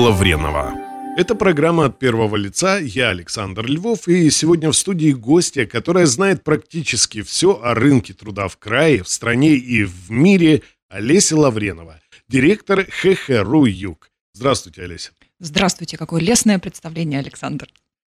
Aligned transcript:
Лавренова. 0.00 0.74
Это 1.18 1.34
программа 1.34 1.84
от 1.84 1.98
первого 1.98 2.36
лица. 2.36 2.78
Я 2.78 3.10
Александр 3.10 3.66
Львов. 3.66 4.08
И 4.08 4.30
сегодня 4.30 4.70
в 4.70 4.76
студии 4.76 5.12
гостья, 5.12 5.66
которая 5.66 6.06
знает 6.06 6.42
практически 6.42 7.20
все 7.20 7.60
о 7.62 7.74
рынке 7.74 8.14
труда 8.14 8.48
в 8.48 8.56
крае, 8.56 9.02
в 9.02 9.08
стране 9.10 9.56
и 9.56 9.84
в 9.84 10.10
мире, 10.10 10.62
Олеся 10.88 11.36
Лавренова, 11.36 12.00
директор 12.28 12.86
ХХРУ 12.86 13.66
«Юг». 13.66 14.10
Здравствуйте, 14.32 14.84
Олеся. 14.84 15.10
Здравствуйте. 15.38 15.98
Какое 15.98 16.22
лестное 16.22 16.58
представление, 16.58 17.18
Александр. 17.18 17.68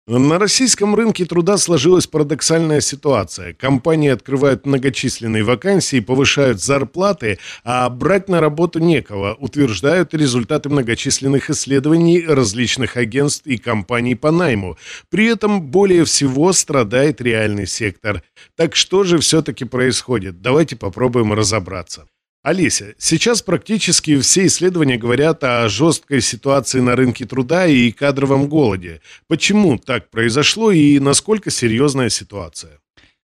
На 0.08 0.40
российском 0.40 0.96
рынке 0.96 1.24
труда 1.26 1.56
сложилась 1.56 2.08
парадоксальная 2.08 2.80
ситуация. 2.80 3.52
Компании 3.54 4.10
открывают 4.10 4.66
многочисленные 4.66 5.44
вакансии, 5.44 6.00
повышают 6.00 6.60
зарплаты, 6.60 7.38
а 7.62 7.88
брать 7.88 8.28
на 8.28 8.40
работу 8.40 8.80
некого, 8.80 9.34
утверждают 9.38 10.12
результаты 10.12 10.70
многочисленных 10.70 11.50
исследований 11.50 12.26
различных 12.26 12.96
агентств 12.96 13.46
и 13.46 13.56
компаний 13.58 14.16
по 14.16 14.32
найму. 14.32 14.76
При 15.08 15.26
этом 15.26 15.62
более 15.62 16.04
всего 16.04 16.52
страдает 16.52 17.20
реальный 17.20 17.68
сектор. 17.68 18.24
Так 18.56 18.74
что 18.74 19.04
же 19.04 19.18
все-таки 19.18 19.64
происходит? 19.64 20.42
Давайте 20.42 20.74
попробуем 20.74 21.32
разобраться. 21.32 22.08
Олеся, 22.42 22.94
сейчас 22.98 23.40
практически 23.40 24.18
все 24.20 24.46
исследования 24.46 24.98
говорят 24.98 25.44
о 25.44 25.68
жесткой 25.68 26.20
ситуации 26.20 26.80
на 26.80 26.96
рынке 26.96 27.24
труда 27.24 27.68
и 27.68 27.92
кадровом 27.92 28.48
голоде. 28.48 29.00
Почему 29.28 29.78
так 29.78 30.10
произошло 30.10 30.72
и 30.72 30.98
насколько 30.98 31.52
серьезная 31.52 32.08
ситуация? 32.08 32.80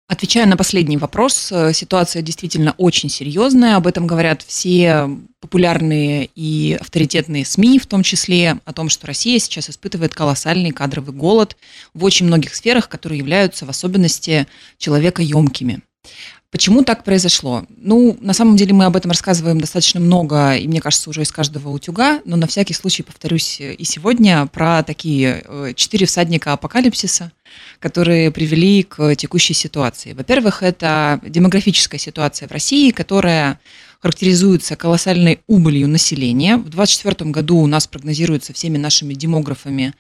Отвечая 0.07 0.47
на 0.47 0.57
последний 0.57 0.97
вопрос, 0.97 1.51
э, 1.51 1.73
ситуация 1.75 2.23
действительно 2.23 2.75
очень 2.79 3.11
серьезная. 3.11 3.77
Об 3.77 3.89
этом 3.89 4.07
говорят 4.07 4.43
все 4.43 5.11
популярные 5.41 6.31
и 6.35 6.79
авторитетные 6.81 7.45
СМИ, 7.45 7.81
в 7.81 7.87
том 7.87 8.05
числе 8.05 8.59
о 8.65 8.73
том, 8.73 8.89
что 8.89 9.09
Россия 9.09 9.39
сейчас 9.41 9.69
испытывает 9.69 10.15
колоссальный 10.15 10.71
кадровый 10.71 11.13
голод 11.13 11.57
в 11.93 12.05
очень 12.05 12.25
многих 12.25 12.55
сферах, 12.55 12.89
которые 12.89 13.19
являются 13.19 13.67
в 13.67 13.71
особенности 13.71 14.47
человекоемкими. 14.79 15.83
Почему 16.51 16.83
так 16.83 17.05
произошло? 17.05 17.67
Ну, 17.77 18.17
на 18.23 18.33
самом 18.33 18.57
деле 18.57 18.73
мы 18.73 18.87
об 18.87 18.97
этом 18.97 19.11
рассказываем 19.11 19.61
достаточно 19.61 20.01
много, 20.01 20.55
и 20.57 20.67
мне 20.67 20.81
кажется, 20.81 21.11
уже 21.11 21.21
из 21.21 21.31
каждого 21.31 21.69
утюга, 21.69 22.23
но 22.25 22.37
на 22.37 22.47
всякий 22.47 22.73
случай 22.73 23.03
повторюсь 23.03 23.61
и 23.61 23.85
сегодня 23.85 24.47
про 24.47 24.83
такие 24.83 25.45
э, 25.45 25.73
четыре 25.77 26.07
всадника 26.07 26.55
апокалипсиса, 26.55 27.33
которые 27.81 28.31
привели 28.31 28.83
к 28.83 29.15
текущей 29.17 29.53
ситуации. 29.53 30.15
Во-первых, 30.15 30.63
это 30.63 31.21
демографическая 31.23 32.01
ситуация 32.01 32.49
в 32.49 32.53
России, 32.53 32.93
которая 32.93 33.61
характеризуется 34.01 34.75
колоссальной 34.75 35.41
убылью 35.49 35.87
населения. 35.87 36.57
В 36.57 36.71
2024 36.71 37.31
году 37.31 37.59
у 37.59 37.67
нас 37.67 37.87
прогнозируется 37.87 38.55
всеми 38.55 38.79
нашими 38.79 39.13
демографами 39.13 39.93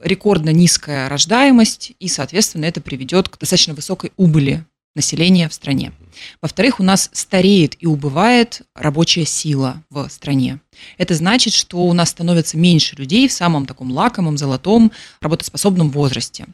рекордно 0.00 0.50
низкая 0.50 1.08
рождаемость, 1.08 1.94
и, 1.98 2.06
соответственно, 2.06 2.66
это 2.66 2.80
приведет 2.80 3.28
к 3.28 3.38
достаточно 3.38 3.74
высокой 3.74 4.12
убыли 4.16 4.64
населения 4.96 5.48
в 5.48 5.54
стране. 5.54 5.92
Во-вторых, 6.40 6.80
у 6.80 6.82
нас 6.82 7.10
стареет 7.12 7.76
и 7.78 7.86
убывает 7.86 8.62
рабочая 8.74 9.26
сила 9.26 9.82
в 9.90 10.08
стране. 10.08 10.60
Это 10.98 11.14
значит, 11.14 11.52
что 11.52 11.78
у 11.78 11.92
нас 11.92 12.10
становится 12.10 12.56
меньше 12.56 12.96
людей 12.96 13.28
в 13.28 13.32
самом 13.32 13.66
таком 13.66 13.92
лакомом, 13.92 14.36
золотом, 14.38 14.90
работоспособном 15.20 15.90
возрасте. 15.90 16.46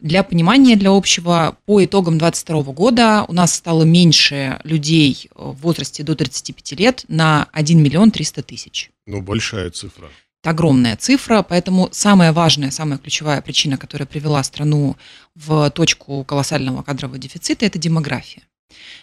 Для 0.00 0.22
понимания, 0.22 0.76
для 0.76 0.90
общего, 0.90 1.58
по 1.66 1.84
итогам 1.84 2.18
2022 2.18 2.72
года 2.72 3.24
у 3.28 3.32
нас 3.32 3.54
стало 3.54 3.84
меньше 3.84 4.58
людей 4.64 5.28
в 5.34 5.60
возрасте 5.60 6.02
до 6.02 6.14
35 6.14 6.72
лет 6.72 7.04
на 7.08 7.46
1 7.52 7.82
миллион 7.82 8.10
300 8.10 8.42
тысяч. 8.42 8.90
Ну, 9.06 9.20
большая 9.20 9.70
цифра. 9.70 10.08
Огромная 10.42 10.96
цифра, 10.96 11.42
поэтому 11.42 11.90
самая 11.92 12.32
важная, 12.32 12.70
самая 12.70 12.98
ключевая 12.98 13.42
причина, 13.42 13.76
которая 13.76 14.06
привела 14.06 14.42
страну 14.42 14.96
в 15.34 15.70
точку 15.70 16.24
колоссального 16.24 16.82
кадрового 16.82 17.18
дефицита, 17.18 17.66
это 17.66 17.78
демография. 17.78 18.42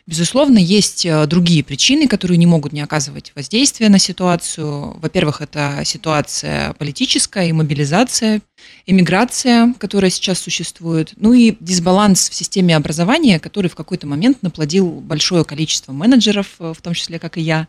Безусловно, 0.05 0.57
есть 0.57 1.05
э, 1.05 1.25
другие 1.27 1.63
причины, 1.63 2.07
которые 2.07 2.37
не 2.37 2.45
могут 2.45 2.71
не 2.71 2.81
оказывать 2.81 3.33
воздействия 3.35 3.89
на 3.89 3.99
ситуацию. 3.99 4.97
Во-первых, 4.99 5.41
это 5.41 5.81
ситуация 5.83 6.73
политическая 6.73 7.49
и 7.49 7.51
мобилизация, 7.51 8.41
эмиграция, 8.85 9.73
которая 9.77 10.09
сейчас 10.09 10.39
существует, 10.39 11.13
ну 11.17 11.33
и 11.33 11.57
дисбаланс 11.59 12.29
в 12.29 12.33
системе 12.33 12.75
образования, 12.75 13.39
который 13.39 13.69
в 13.69 13.75
какой-то 13.75 14.07
момент 14.07 14.41
наплодил 14.41 14.87
большое 14.87 15.43
количество 15.43 15.91
менеджеров, 15.91 16.47
э, 16.59 16.73
в 16.73 16.81
том 16.81 16.93
числе, 16.93 17.19
как 17.19 17.37
и 17.37 17.41
я, 17.41 17.67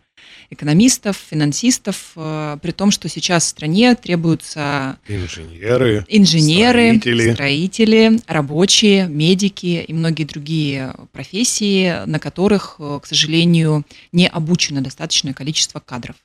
экономистов, 0.50 1.16
финансистов, 1.30 2.12
э, 2.16 2.58
при 2.62 2.70
том, 2.70 2.90
что 2.90 3.08
сейчас 3.08 3.44
в 3.44 3.48
стране 3.48 3.94
требуются 3.94 4.98
инженеры, 5.06 6.04
инженеры 6.08 6.98
строители. 6.98 7.32
строители, 7.32 8.20
рабочие, 8.26 9.08
медики 9.08 9.84
и 9.86 9.92
многие 9.92 10.24
другие 10.24 10.94
профессии, 11.12 12.04
на 12.06 12.18
которых, 12.18 12.76
э, 12.78 13.00
к 13.02 13.06
сожалению, 13.06 13.84
не 14.12 14.26
обучено 14.26 14.80
достаточное 14.80 15.34
количество 15.34 15.80
кадров. 15.80 16.16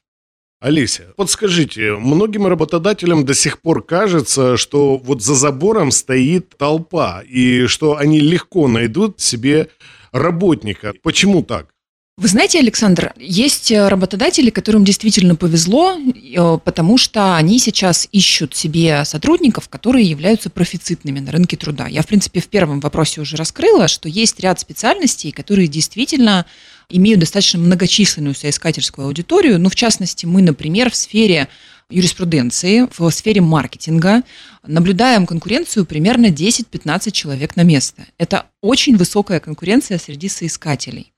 Олеся, 0.61 1.07
подскажите, 1.17 1.97
многим 1.97 2.47
работодателям 2.47 3.25
до 3.25 3.33
сих 3.33 3.59
пор 3.59 3.83
кажется, 3.83 4.55
что 4.55 4.95
вот 4.95 5.21
за 5.21 5.35
забором 5.35 5.91
стоит 5.91 6.55
толпа, 6.57 7.21
и 7.27 7.65
что 7.65 7.97
они 7.97 8.21
легко 8.21 8.69
найдут 8.69 9.19
себе 9.19 9.67
работника. 10.13 10.93
Почему 11.03 11.43
так? 11.43 11.72
Вы 12.15 12.27
знаете, 12.27 12.59
Александр, 12.59 13.11
есть 13.17 13.71
э, 13.71 13.87
работодатели, 13.87 14.51
которым 14.51 14.85
действительно 14.85 15.35
повезло, 15.35 15.97
э, 15.97 16.59
потому 16.63 16.99
что 16.99 17.35
они 17.35 17.57
сейчас 17.57 18.07
ищут 18.11 18.55
себе 18.55 19.03
сотрудников, 19.03 19.67
которые 19.67 20.07
являются 20.07 20.51
профицитными 20.51 21.19
на 21.19 21.31
рынке 21.31 21.57
труда. 21.57 21.87
Я, 21.87 22.03
в 22.03 22.07
принципе, 22.07 22.39
в 22.39 22.49
первом 22.49 22.81
вопросе 22.81 23.19
уже 23.19 23.35
раскрыла, 23.35 23.87
что 23.87 24.07
есть 24.09 24.39
ряд 24.39 24.59
специальностей, 24.59 25.31
которые 25.31 25.67
действительно 25.67 26.45
имеют 26.87 27.19
достаточно 27.19 27.57
многочисленную 27.57 28.35
соискательскую 28.35 29.07
аудиторию. 29.07 29.59
Ну, 29.59 29.69
в 29.69 29.75
частности, 29.75 30.27
мы, 30.27 30.43
например, 30.43 30.91
в 30.91 30.95
сфере 30.95 31.47
юриспруденции, 31.89 32.87
в 32.97 33.09
сфере 33.11 33.41
маркетинга 33.41 34.23
наблюдаем 34.65 35.25
конкуренцию 35.25 35.85
примерно 35.85 36.27
10-15 36.27 37.11
человек 37.11 37.55
на 37.55 37.61
место. 37.61 38.05
Это 38.17 38.47
очень 38.61 38.97
высокая 38.97 39.39
конкуренция 39.39 39.97
среди 39.97 40.29
соискателей. 40.29 41.13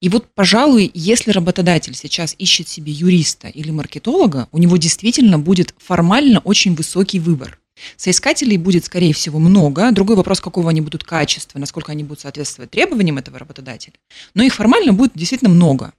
И 0.00 0.08
вот, 0.08 0.26
пожалуй, 0.34 0.90
если 0.94 1.30
работодатель 1.30 1.94
сейчас 1.94 2.34
ищет 2.38 2.68
себе 2.68 2.92
юриста 2.92 3.48
или 3.48 3.70
маркетолога, 3.70 4.48
у 4.52 4.58
него 4.58 4.76
действительно 4.76 5.38
будет 5.38 5.74
формально 5.78 6.40
очень 6.40 6.74
высокий 6.74 7.20
выбор. 7.20 7.58
Соискателей 7.96 8.56
будет, 8.56 8.84
скорее 8.84 9.12
всего, 9.12 9.38
много. 9.38 9.90
Другой 9.90 10.16
вопрос, 10.16 10.40
какого 10.40 10.70
они 10.70 10.80
будут 10.80 11.04
качества, 11.04 11.58
насколько 11.58 11.92
они 11.92 12.04
будут 12.04 12.20
соответствовать 12.20 12.70
требованиям 12.70 13.18
этого 13.18 13.38
работодателя. 13.38 13.94
Но 14.34 14.42
их 14.42 14.54
формально 14.54 14.92
будет 14.92 15.12
действительно 15.14 15.50
много. 15.50 15.92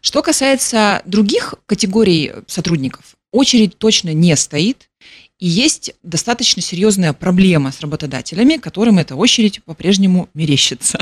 Что 0.00 0.22
касается 0.22 1.02
других 1.06 1.54
категорий 1.66 2.32
сотрудников, 2.46 3.15
очередь 3.32 3.78
точно 3.78 4.12
не 4.12 4.36
стоит. 4.36 4.88
И 5.38 5.46
есть 5.46 5.92
достаточно 6.02 6.62
серьезная 6.62 7.12
проблема 7.12 7.70
с 7.70 7.82
работодателями, 7.82 8.56
которым 8.56 8.98
эта 8.98 9.16
очередь 9.16 9.62
по-прежнему 9.64 10.30
мерещится. 10.32 10.98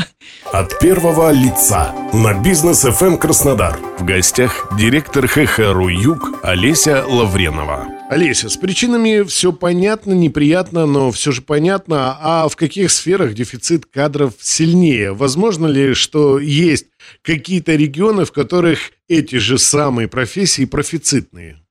От 0.53 0.77
первого 0.81 1.31
лица 1.31 1.95
на 2.13 2.35
бизнес 2.43 2.85
FM 2.85 3.07
эм 3.07 3.19
Краснодар. 3.19 3.79
В 3.97 4.05
гостях 4.05 4.69
директор 4.77 5.29
ХХРУ 5.29 5.87
Юг 5.89 6.41
Олеся 6.43 7.07
Лавренова. 7.07 7.87
Олеся, 8.11 8.49
с 8.49 8.57
причинами 8.57 9.23
все 9.23 9.53
понятно, 9.53 10.13
неприятно, 10.13 10.87
но 10.87 11.13
все 11.13 11.31
же 11.31 11.41
понятно. 11.41 12.19
А 12.21 12.49
в 12.49 12.57
каких 12.57 12.91
сферах 12.91 13.35
дефицит 13.35 13.87
кадров 13.87 14.35
сильнее? 14.41 15.13
Возможно 15.13 15.67
ли, 15.67 15.95
что 15.95 16.41
есть 16.41 16.87
какие-то 17.23 17.77
регионы, 17.77 18.25
в 18.25 18.33
которых 18.33 18.91
эти 19.09 19.37
же 19.37 19.59
самые 19.59 20.09
профессии 20.09 20.65
профицитные? 20.65 21.64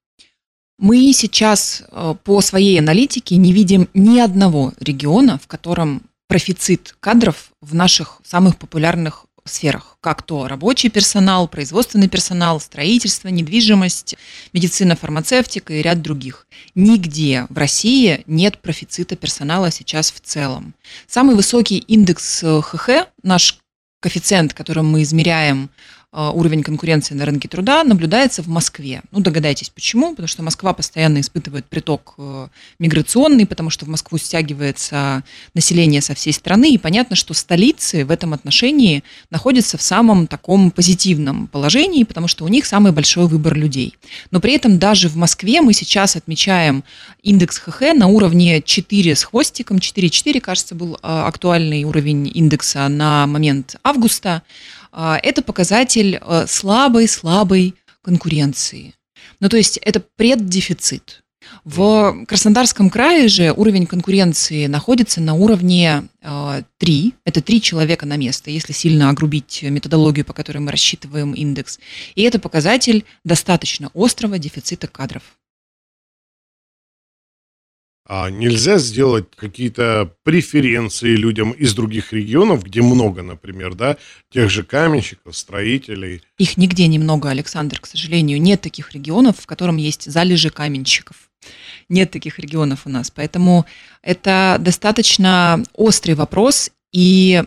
Мы 0.79 1.13
сейчас 1.13 1.83
э, 1.91 2.15
по 2.23 2.41
своей 2.41 2.79
аналитике 2.79 3.37
не 3.37 3.53
видим 3.53 3.89
ни 3.93 4.19
одного 4.19 4.73
региона, 4.79 5.37
в 5.37 5.47
котором 5.47 6.03
профицит 6.27 6.95
кадров 6.99 7.51
в 7.61 7.75
наших 7.75 8.19
самых 8.23 8.57
популярных 8.57 9.25
сферах, 9.45 9.97
как 10.01 10.23
то 10.23 10.47
рабочий 10.47 10.89
персонал, 10.89 11.47
производственный 11.47 12.07
персонал, 12.07 12.59
строительство, 12.59 13.27
недвижимость, 13.27 14.15
медицина, 14.53 14.95
фармацевтика 14.95 15.73
и 15.73 15.81
ряд 15.81 16.01
других. 16.01 16.47
Нигде 16.75 17.45
в 17.49 17.57
России 17.57 18.23
нет 18.25 18.59
профицита 18.59 19.15
персонала 19.15 19.69
сейчас 19.69 20.11
в 20.11 20.21
целом. 20.21 20.73
Самый 21.07 21.35
высокий 21.35 21.79
индекс 21.79 22.43
ХХ, 22.43 23.07
наш 23.21 23.59
коэффициент, 24.01 24.53
которым 24.53 24.89
мы 24.89 25.03
измеряем 25.03 25.69
Э, 25.69 26.02
уровень 26.13 26.61
конкуренции 26.61 27.15
на 27.15 27.25
рынке 27.25 27.47
труда 27.47 27.83
наблюдается 27.83 28.43
в 28.43 28.47
Москве. 28.47 29.01
Ну, 29.11 29.19
догадайтесь, 29.19 29.69
почему? 29.69 30.11
Потому 30.11 30.27
что 30.27 30.43
Москва 30.43 30.73
постоянно 30.73 31.19
испытывает 31.19 31.65
приток 31.65 32.13
э, 32.17 32.47
миграционный, 32.77 33.47
потому 33.47 33.71
что 33.71 33.85
в 33.85 33.89
Москву 33.89 34.19
стягивается 34.19 35.23
население 35.55 36.01
со 36.01 36.13
всей 36.13 36.33
страны, 36.33 36.73
и 36.73 36.77
понятно, 36.77 37.15
что 37.15 37.33
столицы 37.33 38.05
в 38.05 38.11
этом 38.11 38.33
отношении 38.33 39.03
находятся 39.31 39.77
в 39.77 39.81
самом 39.81 40.27
таком 40.27 40.69
позитивном 40.69 41.47
положении, 41.47 42.03
потому 42.03 42.27
что 42.27 42.45
у 42.45 42.47
них 42.47 42.65
самый 42.65 42.91
большой 42.91 43.27
выбор 43.27 43.55
людей. 43.55 43.95
Но 44.29 44.39
при 44.39 44.53
этом 44.53 44.77
даже 44.77 45.09
в 45.09 45.15
Москве 45.15 45.61
мы 45.61 45.73
сейчас 45.73 46.15
отмечаем 46.15 46.83
индекс 47.23 47.57
ХХ 47.57 47.93
на 47.95 48.07
уровне 48.07 48.61
4 48.61 49.15
с 49.15 49.23
хвостиком, 49.23 49.77
4,4, 49.77 50.39
кажется, 50.39 50.75
был 50.75 50.95
э, 50.95 50.97
актуальный 51.01 51.83
уровень 51.83 52.31
индекса 52.33 52.87
на 52.87 53.25
момент 53.25 53.77
августа. 53.83 54.43
А, 54.95 55.19
это 55.21 55.41
показатель 55.41 56.21
слабой-слабой 56.47 57.69
э, 57.69 57.91
конкуренции. 58.03 58.93
Ну, 59.39 59.49
то 59.49 59.57
есть 59.57 59.77
это 59.77 59.99
преддефицит. 59.99 61.23
В 61.65 62.25
Краснодарском 62.27 62.89
крае 62.89 63.27
же 63.27 63.51
уровень 63.51 63.87
конкуренции 63.87 64.67
находится 64.67 65.19
на 65.19 65.33
уровне 65.33 66.03
э, 66.21 66.63
3. 66.77 67.13
Это 67.25 67.41
3 67.41 67.61
человека 67.61 68.05
на 68.05 68.17
место, 68.17 68.51
если 68.51 68.71
сильно 68.71 69.09
огрубить 69.09 69.63
методологию, 69.63 70.25
по 70.25 70.33
которой 70.33 70.59
мы 70.59 70.71
рассчитываем 70.71 71.33
индекс. 71.33 71.79
И 72.13 72.21
это 72.21 72.37
показатель 72.37 73.03
достаточно 73.23 73.89
острого 73.95 74.37
дефицита 74.37 74.87
кадров. 74.87 75.23
А 78.05 78.29
нельзя 78.29 78.79
сделать 78.79 79.27
какие-то 79.33 80.13
преференции 80.23 81.15
людям 81.15 81.51
из 81.51 81.73
других 81.73 82.11
регионов, 82.11 82.63
где 82.63 82.81
много, 82.81 83.23
например, 83.23 83.75
да, 83.75 83.97
тех 84.29 84.49
же 84.49 84.63
каменщиков, 84.63 85.37
строителей? 85.37 86.21
Их 86.37 86.57
нигде 86.57 86.87
немного, 86.87 87.29
Александр, 87.29 87.79
к 87.79 87.85
сожалению. 87.85 88.41
Нет 88.41 88.59
таких 88.59 88.91
регионов, 88.91 89.39
в 89.39 89.45
котором 89.45 89.77
есть 89.77 90.11
залежи 90.11 90.49
каменщиков. 90.49 91.29
Нет 91.87 92.11
таких 92.11 92.39
регионов 92.39 92.81
у 92.85 92.89
нас. 92.89 93.09
Поэтому 93.09 93.65
это 94.01 94.57
достаточно 94.59 95.63
острый 95.73 96.15
вопрос. 96.15 96.71
И 96.91 97.41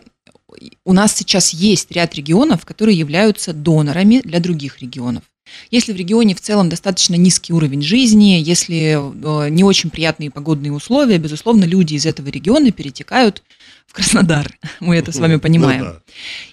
у 0.85 0.93
нас 0.95 1.15
сейчас 1.15 1.51
есть 1.51 1.91
ряд 1.93 2.15
регионов, 2.15 2.65
которые 2.65 2.99
являются 2.99 3.53
донорами 3.53 4.21
для 4.25 4.41
других 4.41 4.81
регионов. 4.81 5.25
Если 5.71 5.93
в 5.93 5.97
регионе 5.97 6.35
в 6.35 6.41
целом 6.41 6.69
достаточно 6.69 7.15
низкий 7.15 7.53
уровень 7.53 7.83
жизни, 7.83 8.41
если 8.43 8.97
э, 8.97 9.49
не 9.51 9.65
очень 9.65 9.91
приятные 9.91 10.31
погодные 10.31 10.73
условия, 10.73 11.19
безусловно, 11.19 11.65
люди 11.65 11.95
из 11.95 12.07
этого 12.07 12.29
региона 12.29 12.71
перетекают 12.71 13.43
в 13.87 13.93
Краснодар. 13.93 14.59
Мы 14.81 14.97
это 14.97 15.13
с 15.13 15.19
вами 15.19 15.35
ну 15.35 15.41
понимаем. 15.41 16.01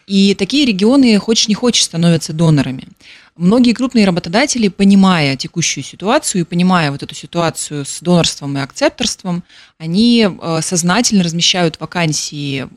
И 0.08 0.36
такие 0.36 0.66
регионы, 0.66 1.18
хочешь 1.20 1.48
не 1.48 1.56
хочешь, 1.56 1.84
становятся 1.84 2.34
донорами. 2.34 2.88
Многие 3.36 3.74
крупные 3.74 4.06
работодатели, 4.06 4.68
понимая 4.68 5.36
текущую 5.36 5.84
ситуацию 5.84 6.42
и 6.42 6.46
понимая 6.46 6.92
вот 6.92 7.02
эту 7.02 7.16
ситуацию 7.16 7.84
с 7.84 8.00
донорством 8.00 8.56
и 8.60 8.62
акцепторством, 8.62 9.44
они 9.80 10.28
э, 10.30 10.60
сознательно 10.62 11.24
размещают 11.24 11.80
вакансии 11.80 12.62
э, 12.62 12.68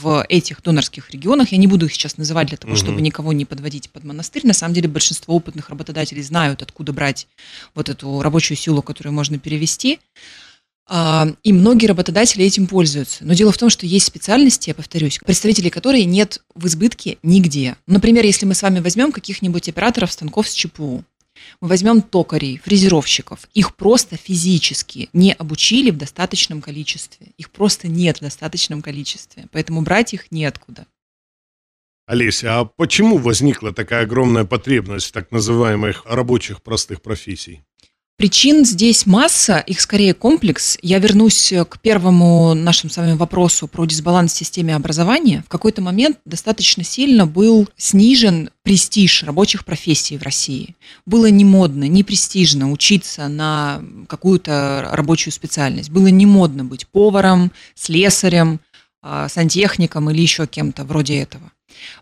в 0.00 0.24
этих 0.30 0.62
донорских 0.62 1.10
регионах. 1.10 1.52
Я 1.52 1.58
не 1.58 1.66
буду 1.66 1.84
их 1.84 1.92
сейчас 1.92 2.16
называть 2.16 2.48
для 2.48 2.56
того, 2.56 2.72
угу. 2.72 2.80
чтобы 2.80 3.02
никого 3.02 3.34
не 3.34 3.44
подводить 3.44 3.90
под 3.90 4.04
монастырь. 4.04 4.46
На 4.46 4.54
самом 4.54 4.72
деле 4.72 4.88
большинство 4.88 5.34
опытных 5.34 5.68
работодателей 5.68 6.22
знают, 6.22 6.62
откуда 6.62 6.94
брать 6.94 7.26
вот 7.74 7.90
эту 7.90 8.22
рабочую 8.22 8.56
силу, 8.56 8.80
которую 8.80 9.12
можно 9.12 9.38
перевести. 9.38 10.00
А, 10.88 11.28
и 11.42 11.52
многие 11.52 11.86
работодатели 11.86 12.44
этим 12.44 12.68
пользуются. 12.68 13.24
Но 13.24 13.34
дело 13.34 13.50
в 13.50 13.58
том, 13.58 13.70
что 13.70 13.86
есть 13.86 14.06
специальности, 14.06 14.68
я 14.70 14.74
повторюсь, 14.74 15.18
представителей 15.18 15.70
которой 15.70 16.04
нет 16.04 16.42
в 16.54 16.66
избытке 16.66 17.18
нигде. 17.22 17.76
Например, 17.86 18.24
если 18.24 18.46
мы 18.46 18.54
с 18.54 18.62
вами 18.62 18.78
возьмем 18.78 19.10
каких-нибудь 19.10 19.68
операторов 19.68 20.12
станков 20.12 20.48
с 20.48 20.54
ЧПУ, 20.54 21.04
мы 21.60 21.68
возьмем 21.68 22.02
токарей, 22.02 22.58
фрезеровщиков. 22.58 23.48
Их 23.52 23.74
просто 23.74 24.16
физически 24.16 25.08
не 25.12 25.32
обучили 25.32 25.90
в 25.90 25.96
достаточном 25.96 26.62
количестве. 26.62 27.28
Их 27.36 27.50
просто 27.50 27.88
нет 27.88 28.18
в 28.18 28.20
достаточном 28.22 28.80
количестве. 28.80 29.46
Поэтому 29.52 29.82
брать 29.82 30.14
их 30.14 30.30
неоткуда. 30.30 30.86
Олеся, 32.06 32.60
а 32.60 32.64
почему 32.64 33.18
возникла 33.18 33.72
такая 33.72 34.04
огромная 34.04 34.44
потребность 34.44 35.06
в 35.06 35.12
так 35.12 35.32
называемых 35.32 36.04
рабочих 36.06 36.62
простых 36.62 37.02
профессий? 37.02 37.65
Причин 38.16 38.64
здесь 38.64 39.04
масса, 39.04 39.58
их 39.58 39.78
скорее 39.78 40.14
комплекс. 40.14 40.78
Я 40.80 40.98
вернусь 41.00 41.52
к 41.68 41.78
первому 41.80 42.54
нашему 42.54 42.90
с 42.90 42.96
вами 42.96 43.12
вопросу 43.12 43.68
про 43.68 43.84
дисбаланс 43.84 44.32
в 44.32 44.36
системе 44.36 44.74
образования. 44.74 45.44
В 45.44 45.50
какой-то 45.50 45.82
момент 45.82 46.16
достаточно 46.24 46.82
сильно 46.82 47.26
был 47.26 47.68
снижен 47.76 48.48
престиж 48.62 49.22
рабочих 49.22 49.66
профессий 49.66 50.16
в 50.16 50.22
России. 50.22 50.76
Было 51.04 51.26
не 51.26 51.44
модно, 51.44 51.84
не 51.84 52.02
престижно 52.02 52.72
учиться 52.72 53.28
на 53.28 53.82
какую-то 54.08 54.88
рабочую 54.92 55.34
специальность. 55.34 55.90
Было 55.90 56.06
не 56.06 56.24
модно 56.24 56.64
быть 56.64 56.86
поваром, 56.88 57.52
слесарем, 57.74 58.60
сантехником 59.28 60.10
или 60.10 60.20
еще 60.20 60.46
кем-то 60.46 60.84
вроде 60.84 61.20
этого. 61.20 61.50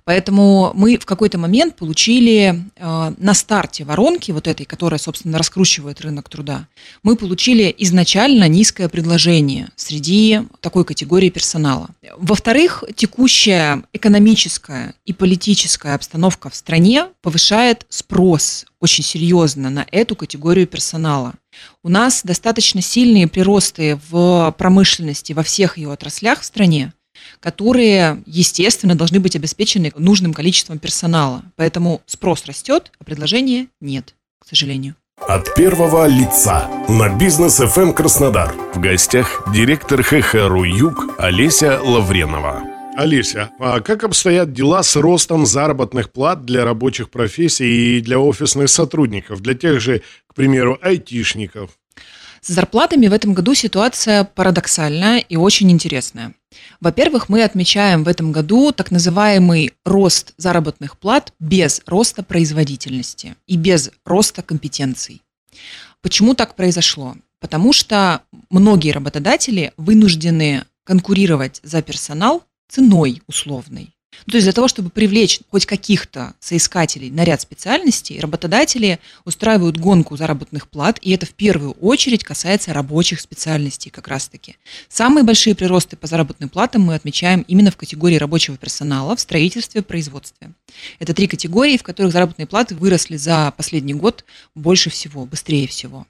Поэтому 0.05 0.73
мы 0.75 0.99
в 0.99 1.07
какой-то 1.07 1.39
момент 1.39 1.77
получили 1.77 2.63
э, 2.77 3.15
на 3.17 3.35
старте 3.35 3.85
воронки, 3.85 4.31
вот 4.31 4.47
этой, 4.47 4.67
которая, 4.67 4.99
собственно, 4.99 5.39
раскручивает 5.39 6.01
рынок 6.01 6.29
труда, 6.29 6.69
мы 7.03 7.17
получили 7.17 7.75
изначально 7.79 8.49
низкое 8.49 8.89
предложение 8.89 9.69
среди 9.77 10.41
такой 10.61 10.85
категории 10.85 11.31
персонала. 11.31 11.89
Во-вторых, 12.17 12.85
текущая 12.95 13.83
экономическая 13.93 14.95
и 15.05 15.13
политическая 15.13 15.95
обстановка 15.95 16.51
в 16.51 16.55
стране 16.55 17.09
повышает 17.23 17.87
спрос 17.89 18.67
очень 18.81 19.05
серьезно 19.05 19.71
на 19.71 19.87
эту 19.91 20.15
категорию 20.15 20.67
персонала. 20.67 21.35
У 21.83 21.89
нас 21.89 22.23
достаточно 22.25 22.81
сильные 22.81 23.29
приросты 23.29 23.99
в 24.11 24.55
промышленности 24.59 25.33
во 25.33 25.43
всех 25.43 25.79
ее 25.79 25.93
отраслях 25.93 26.41
в 26.41 26.45
стране, 26.45 26.93
которые, 27.41 28.23
естественно, 28.27 28.95
должны 28.95 29.21
быть 29.21 29.37
обеспечены 29.37 29.93
нужным 29.97 30.33
количеством 30.33 30.79
персонала. 30.79 31.43
Поэтому 31.57 32.03
спрос 32.07 32.47
растет, 32.47 32.93
а 32.99 33.05
предложения 33.05 33.69
нет, 33.81 34.15
к 34.41 34.49
сожалению. 34.49 34.97
От 35.21 35.55
первого 35.55 36.07
лица 36.07 36.69
на 36.89 37.09
бизнес 37.09 37.61
FM 37.61 37.83
эм 37.83 37.95
Краснодар. 37.95 38.55
В 38.75 38.81
гостях 38.81 39.45
директор 39.55 40.03
ХХРУ 40.03 40.65
Юг 40.65 41.15
Олеся 41.19 41.81
Лавренова. 41.81 42.74
Олеся, 42.97 43.51
а 43.59 43.81
как 43.81 44.05
обстоят 44.05 44.53
дела 44.53 44.85
с 44.85 44.95
ростом 44.95 45.47
заработных 45.47 46.13
плат 46.13 46.45
для 46.45 46.65
рабочих 46.65 47.11
профессий 47.11 47.99
и 47.99 48.01
для 48.01 48.21
офисных 48.21 48.71
сотрудников, 48.71 49.41
для 49.41 49.55
тех 49.55 49.81
же, 49.81 50.03
к 50.29 50.35
примеру, 50.35 50.79
айтишников? 50.81 51.73
С 52.41 52.49
зарплатами 52.49 53.09
в 53.09 53.13
этом 53.13 53.35
году 53.35 53.55
ситуация 53.55 54.23
парадоксальная 54.23 55.19
и 55.19 55.35
очень 55.35 55.73
интересная. 55.73 56.35
Во-первых, 56.81 57.29
мы 57.29 57.43
отмечаем 57.43 58.05
в 58.05 58.09
этом 58.09 58.31
году 58.31 58.71
так 58.71 58.93
называемый 58.93 59.73
рост 59.85 60.35
заработных 60.37 60.97
плат 60.99 61.33
без 61.41 61.81
роста 61.87 62.23
производительности 62.23 63.35
и 63.47 63.57
без 63.57 63.91
роста 64.05 64.43
компетенций. 64.43 65.23
Почему 66.01 66.35
так 66.35 66.55
произошло? 66.55 67.17
Потому 67.41 67.73
что 67.73 68.21
многие 68.51 68.93
работодатели 68.93 69.73
вынуждены 69.77 70.65
конкурировать 70.85 71.61
за 71.65 71.83
персонал 71.83 72.45
ценой 72.69 73.23
условной. 73.27 73.95
Ну, 74.27 74.31
то 74.31 74.37
есть 74.37 74.47
для 74.47 74.53
того, 74.53 74.69
чтобы 74.69 74.91
привлечь 74.91 75.41
хоть 75.51 75.67
каких-то 75.67 76.35
соискателей 76.41 77.11
на 77.11 77.25
ряд 77.25 77.41
специальностей, 77.41 78.21
работодатели 78.21 78.99
устраивают 79.25 79.77
гонку 79.77 80.17
заработных 80.17 80.69
плат, 80.69 80.99
и 81.03 81.13
это 81.13 81.27
в 81.27 81.31
первую 81.31 81.73
очередь 81.73 82.25
касается 82.25 82.73
рабочих 82.73 83.21
специальностей 83.21 83.91
как 83.91 84.09
раз-таки. 84.09 84.57
Самые 84.89 85.25
большие 85.25 85.55
приросты 85.55 85.97
по 85.97 86.07
заработным 86.07 86.49
платам 86.49 86.83
мы 86.83 86.95
отмечаем 86.95 87.45
именно 87.49 87.71
в 87.71 87.77
категории 87.77 88.17
рабочего 88.17 88.57
персонала 88.57 89.17
в 89.17 89.21
строительстве, 89.21 89.83
производстве. 89.83 90.53
Это 90.99 91.15
три 91.15 91.27
категории, 91.27 91.77
в 91.77 91.83
которых 91.83 92.13
заработные 92.13 92.47
платы 92.47 92.75
выросли 92.75 93.17
за 93.17 93.53
последний 93.57 93.95
год 93.95 94.25
больше 94.55 94.91
всего, 94.91 95.27
быстрее 95.27 95.67
всего. 95.67 96.07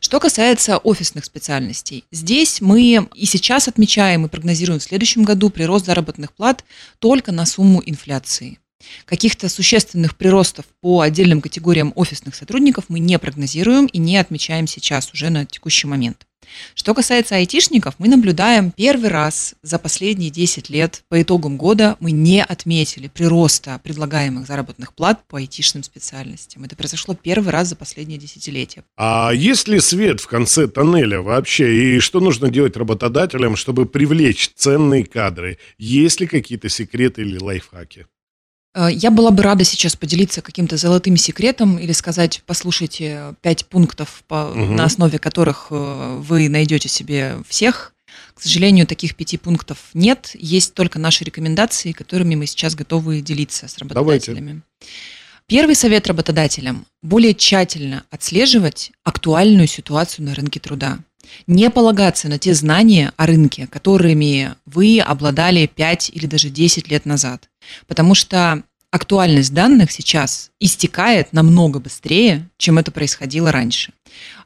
Что 0.00 0.20
касается 0.20 0.78
офисных 0.78 1.24
специальностей, 1.24 2.04
здесь 2.10 2.60
мы 2.60 3.08
и 3.14 3.26
сейчас 3.26 3.68
отмечаем 3.68 4.26
и 4.26 4.28
прогнозируем 4.28 4.80
в 4.80 4.84
следующем 4.84 5.24
году 5.24 5.50
прирост 5.50 5.86
заработных 5.86 6.32
плат 6.32 6.64
только 6.98 7.32
на 7.32 7.46
сумму 7.46 7.82
инфляции. 7.84 8.58
Каких-то 9.04 9.48
существенных 9.48 10.16
приростов 10.16 10.64
по 10.80 11.00
отдельным 11.00 11.40
категориям 11.40 11.92
офисных 11.94 12.34
сотрудников 12.34 12.86
мы 12.88 12.98
не 12.98 13.18
прогнозируем 13.18 13.86
и 13.86 13.98
не 13.98 14.16
отмечаем 14.16 14.66
сейчас 14.66 15.12
уже 15.12 15.30
на 15.30 15.46
текущий 15.46 15.86
момент. 15.86 16.26
Что 16.74 16.94
касается 16.94 17.36
айтишников, 17.36 17.94
мы 17.98 18.08
наблюдаем 18.08 18.70
первый 18.70 19.08
раз 19.10 19.54
за 19.62 19.78
последние 19.78 20.30
10 20.30 20.70
лет 20.70 21.04
по 21.08 21.20
итогам 21.20 21.56
года 21.56 21.96
мы 22.00 22.10
не 22.10 22.42
отметили 22.42 23.08
прироста 23.08 23.80
предлагаемых 23.82 24.46
заработных 24.46 24.94
плат 24.94 25.26
по 25.28 25.38
айтишным 25.38 25.82
специальностям. 25.82 26.64
Это 26.64 26.76
произошло 26.76 27.14
первый 27.14 27.50
раз 27.50 27.68
за 27.68 27.76
последние 27.76 28.18
десятилетия. 28.18 28.84
А 28.96 29.30
есть 29.34 29.68
ли 29.68 29.80
свет 29.80 30.20
в 30.20 30.26
конце 30.26 30.66
тоннеля 30.68 31.20
вообще? 31.20 31.96
И 31.96 32.00
что 32.00 32.20
нужно 32.20 32.50
делать 32.50 32.76
работодателям, 32.76 33.56
чтобы 33.56 33.86
привлечь 33.86 34.50
ценные 34.54 35.04
кадры? 35.04 35.58
Есть 35.78 36.20
ли 36.20 36.26
какие-то 36.26 36.68
секреты 36.68 37.22
или 37.22 37.38
лайфхаки? 37.38 38.06
Э, 38.74 38.88
я 38.90 39.10
была 39.10 39.30
бы 39.30 39.42
рада 39.42 39.64
сейчас 39.64 39.96
поделиться 39.96 40.42
каким-то 40.42 40.76
золотым 40.76 41.16
секретом 41.16 41.78
или 41.78 41.92
сказать, 41.92 42.42
послушайте 42.46 43.34
пять 43.40 43.66
пунктов, 43.66 44.24
по, 44.28 44.50
угу. 44.50 44.72
на 44.72 44.84
основе 44.84 45.18
которых 45.18 45.68
э, 45.70 46.18
вы 46.20 46.48
найдете 46.48 46.88
себе 46.88 47.36
всех. 47.48 47.94
К 48.34 48.42
сожалению, 48.42 48.86
таких 48.86 49.14
пяти 49.14 49.38
пунктов 49.38 49.78
нет. 49.94 50.30
Есть 50.34 50.74
только 50.74 50.98
наши 50.98 51.24
рекомендации, 51.24 51.92
которыми 51.92 52.34
мы 52.34 52.46
сейчас 52.46 52.74
готовы 52.74 53.20
делиться 53.20 53.68
с 53.68 53.78
работодателями. 53.78 54.46
Давайте. 54.46 54.62
Первый 55.46 55.74
совет 55.74 56.06
работодателям– 56.06 56.86
более 57.02 57.34
тщательно 57.34 58.04
отслеживать 58.10 58.92
актуальную 59.02 59.66
ситуацию 59.66 60.24
на 60.24 60.34
рынке 60.34 60.60
труда. 60.60 60.98
Не 61.46 61.70
полагаться 61.70 62.28
на 62.28 62.38
те 62.38 62.54
знания 62.54 63.12
о 63.16 63.26
рынке, 63.26 63.66
которыми 63.66 64.54
вы 64.66 65.00
обладали 65.00 65.66
5 65.66 66.10
или 66.14 66.26
даже 66.26 66.50
10 66.50 66.88
лет 66.88 67.06
назад. 67.06 67.48
Потому 67.86 68.14
что 68.14 68.62
актуальность 68.90 69.54
данных 69.54 69.90
сейчас 69.90 70.50
истекает 70.60 71.32
намного 71.32 71.80
быстрее, 71.80 72.48
чем 72.58 72.78
это 72.78 72.90
происходило 72.90 73.50
раньше. 73.50 73.92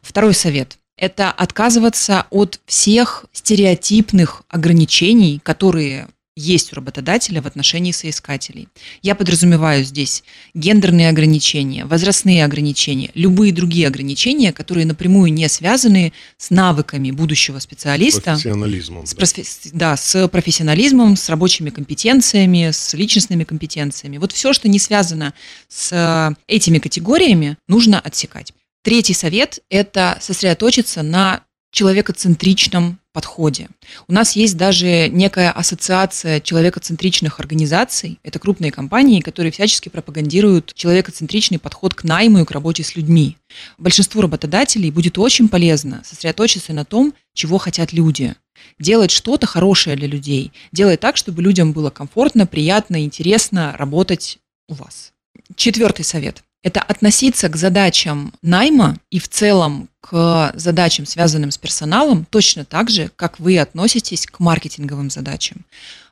Второй 0.00 0.34
совет– 0.34 0.78
это 0.96 1.30
отказываться 1.30 2.26
от 2.30 2.60
всех 2.64 3.26
стереотипных 3.32 4.44
ограничений, 4.48 5.40
которые 5.42 6.08
есть 6.36 6.72
у 6.72 6.76
работодателя 6.76 7.40
в 7.40 7.46
отношении 7.46 7.92
соискателей. 7.92 8.68
Я 9.02 9.14
подразумеваю 9.14 9.84
здесь 9.84 10.22
гендерные 10.54 11.08
ограничения, 11.08 11.86
возрастные 11.86 12.44
ограничения, 12.44 13.10
любые 13.14 13.52
другие 13.52 13.88
ограничения, 13.88 14.52
которые 14.52 14.86
напрямую 14.86 15.32
не 15.32 15.48
связаны 15.48 16.12
с 16.36 16.50
навыками 16.50 17.10
будущего 17.10 17.58
специалиста. 17.58 18.32
Профессионализмом. 18.32 19.06
С, 19.06 19.14
да. 19.14 19.70
да, 19.72 19.96
с 19.96 20.28
профессионализмом, 20.28 21.16
с 21.16 21.28
рабочими 21.30 21.70
компетенциями, 21.70 22.70
с 22.70 22.92
личностными 22.92 23.44
компетенциями. 23.44 24.18
Вот 24.18 24.32
все, 24.32 24.52
что 24.52 24.68
не 24.68 24.78
связано 24.78 25.32
с 25.68 26.36
этими 26.46 26.78
категориями, 26.78 27.56
нужно 27.66 27.98
отсекать. 27.98 28.52
Третий 28.82 29.14
совет– 29.14 29.60
это 29.70 30.18
сосредоточиться 30.20 31.02
на 31.02 31.42
человекоцентричном 31.76 32.98
подходе. 33.12 33.68
У 34.08 34.12
нас 34.14 34.34
есть 34.34 34.56
даже 34.56 35.10
некая 35.10 35.50
ассоциация 35.50 36.40
человекоцентричных 36.40 37.38
организаций. 37.38 38.18
Это 38.22 38.38
крупные 38.38 38.72
компании, 38.72 39.20
которые 39.20 39.52
всячески 39.52 39.90
пропагандируют 39.90 40.72
человекоцентричный 40.74 41.58
подход 41.58 41.92
к 41.92 42.02
найму 42.02 42.38
и 42.40 42.44
к 42.46 42.50
работе 42.50 42.82
с 42.82 42.96
людьми. 42.96 43.36
Большинству 43.76 44.22
работодателей 44.22 44.90
будет 44.90 45.18
очень 45.18 45.50
полезно 45.50 46.02
сосредоточиться 46.02 46.72
на 46.72 46.86
том, 46.86 47.12
чего 47.34 47.58
хотят 47.58 47.92
люди. 47.92 48.34
Делать 48.78 49.10
что-то 49.10 49.46
хорошее 49.46 49.96
для 49.96 50.08
людей. 50.08 50.52
Делать 50.72 51.00
так, 51.00 51.18
чтобы 51.18 51.42
людям 51.42 51.74
было 51.74 51.90
комфортно, 51.90 52.46
приятно, 52.46 53.04
интересно 53.04 53.76
работать 53.76 54.38
у 54.66 54.74
вас. 54.74 55.12
Четвертый 55.56 56.06
совет 56.06 56.42
это 56.62 56.80
относиться 56.80 57.48
к 57.48 57.56
задачам 57.56 58.32
найма 58.42 58.96
и 59.10 59.18
в 59.18 59.28
целом 59.28 59.88
к 60.00 60.52
задачам, 60.54 61.06
связанным 61.06 61.50
с 61.50 61.58
персоналом, 61.58 62.26
точно 62.28 62.64
так 62.64 62.90
же, 62.90 63.10
как 63.16 63.40
вы 63.40 63.58
относитесь 63.58 64.26
к 64.26 64.40
маркетинговым 64.40 65.10
задачам. 65.10 65.64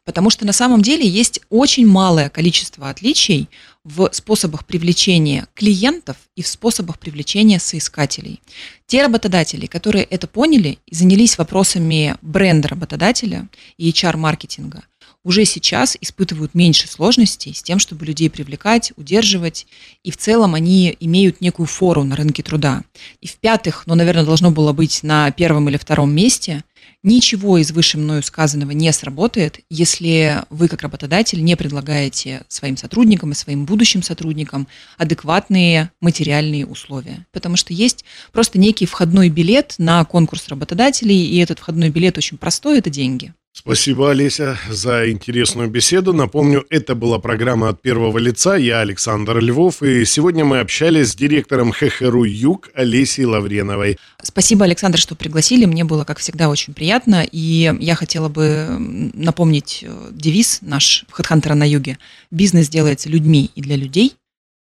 Потому 0.04 0.28
что 0.30 0.44
на 0.44 0.52
самом 0.52 0.82
деле 0.82 1.08
есть 1.08 1.40
очень 1.48 1.86
малое 1.86 2.28
количество 2.28 2.90
отличий 2.90 3.48
в 3.84 4.10
способах 4.12 4.66
привлечения 4.66 5.46
клиентов 5.54 6.16
и 6.36 6.42
в 6.42 6.46
способах 6.46 6.98
привлечения 6.98 7.58
соискателей. 7.58 8.40
Те 8.86 9.02
работодатели, 9.02 9.66
которые 9.66 10.04
это 10.04 10.26
поняли 10.26 10.78
и 10.86 10.94
занялись 10.94 11.38
вопросами 11.38 12.16
бренда 12.20 12.68
работодателя 12.68 13.48
и 13.78 13.90
HR-маркетинга, 13.90 14.84
уже 15.24 15.44
сейчас 15.46 15.96
испытывают 16.00 16.54
меньше 16.54 16.86
сложностей 16.86 17.54
с 17.54 17.62
тем, 17.62 17.78
чтобы 17.78 18.04
людей 18.04 18.30
привлекать, 18.30 18.92
удерживать, 18.96 19.66
и 20.02 20.10
в 20.10 20.16
целом 20.16 20.54
они 20.54 20.96
имеют 21.00 21.40
некую 21.40 21.66
фору 21.66 22.04
на 22.04 22.14
рынке 22.14 22.42
труда. 22.42 22.82
И 23.20 23.26
в-пятых, 23.26 23.86
но, 23.86 23.94
наверное, 23.94 24.24
должно 24.24 24.50
было 24.50 24.72
быть 24.72 25.02
на 25.02 25.30
первом 25.30 25.68
или 25.68 25.78
втором 25.78 26.14
месте, 26.14 26.62
ничего 27.02 27.58
из 27.58 27.70
выше 27.70 27.98
мною 27.98 28.22
сказанного 28.22 28.72
не 28.72 28.92
сработает, 28.92 29.60
если 29.70 30.42
вы, 30.50 30.68
как 30.68 30.82
работодатель, 30.82 31.42
не 31.42 31.56
предлагаете 31.56 32.42
своим 32.48 32.76
сотрудникам 32.76 33.32
и 33.32 33.34
своим 33.34 33.64
будущим 33.64 34.02
сотрудникам 34.02 34.68
адекватные 34.98 35.90
материальные 36.00 36.66
условия. 36.66 37.26
Потому 37.32 37.56
что 37.56 37.72
есть 37.72 38.04
просто 38.32 38.58
некий 38.58 38.86
входной 38.86 39.28
билет 39.28 39.74
на 39.78 40.04
конкурс 40.04 40.48
работодателей, 40.48 41.26
и 41.26 41.38
этот 41.38 41.58
входной 41.58 41.90
билет 41.90 42.18
очень 42.18 42.38
простой– 42.38 42.78
это 42.80 42.90
деньги. 42.90 43.32
Спасибо, 43.56 44.10
Олеся, 44.10 44.58
за 44.68 45.08
интересную 45.12 45.70
беседу. 45.70 46.12
Напомню, 46.12 46.66
это 46.70 46.96
была 46.96 47.20
программа 47.20 47.68
«От 47.68 47.80
первого 47.80 48.18
лица». 48.18 48.56
Я 48.56 48.80
Александр 48.80 49.38
Львов, 49.38 49.80
и 49.80 50.04
сегодня 50.04 50.44
мы 50.44 50.58
общались 50.58 51.12
с 51.12 51.14
директором 51.14 51.70
ХХРУ 51.70 52.24
«Юг» 52.24 52.70
Олесей 52.74 53.24
Лавреновой. 53.24 53.96
Спасибо, 54.20 54.64
Александр, 54.64 54.98
что 54.98 55.14
пригласили. 55.14 55.66
Мне 55.66 55.84
было, 55.84 56.02
как 56.02 56.18
всегда, 56.18 56.48
очень 56.48 56.74
приятно. 56.74 57.24
И 57.30 57.72
я 57.78 57.94
хотела 57.94 58.28
бы 58.28 58.66
напомнить 59.14 59.84
э, 59.86 60.08
девиз 60.10 60.58
наш 60.60 61.04
HeadHunter 61.16 61.54
на 61.54 61.66
юге. 61.66 61.98
«Бизнес 62.32 62.68
делается 62.68 63.08
людьми 63.08 63.52
и 63.54 63.62
для 63.62 63.76
людей». 63.76 64.16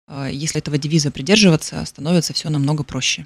Э, 0.06 0.28
если 0.30 0.58
этого 0.58 0.76
девиза 0.76 1.11
придерживаться, 1.11 1.82
становится 1.87 2.34
все 2.34 2.50
намного 2.50 2.84
проще. 2.84 3.25